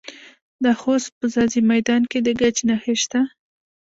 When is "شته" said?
3.01-3.21